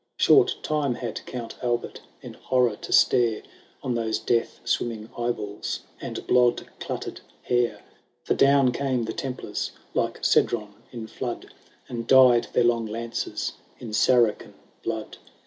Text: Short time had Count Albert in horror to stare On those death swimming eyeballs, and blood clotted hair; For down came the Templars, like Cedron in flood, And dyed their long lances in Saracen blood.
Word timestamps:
Short 0.17 0.55
time 0.63 0.95
had 0.95 1.23
Count 1.27 1.57
Albert 1.61 2.01
in 2.23 2.33
horror 2.33 2.75
to 2.75 2.91
stare 2.91 3.43
On 3.83 3.93
those 3.93 4.17
death 4.17 4.59
swimming 4.65 5.11
eyeballs, 5.15 5.81
and 6.01 6.25
blood 6.25 6.65
clotted 6.79 7.21
hair; 7.43 7.83
For 8.23 8.33
down 8.33 8.71
came 8.71 9.03
the 9.03 9.13
Templars, 9.13 9.73
like 9.93 10.23
Cedron 10.25 10.73
in 10.91 11.05
flood, 11.05 11.53
And 11.87 12.07
dyed 12.07 12.47
their 12.51 12.63
long 12.63 12.87
lances 12.87 13.53
in 13.77 13.93
Saracen 13.93 14.55
blood. 14.81 15.17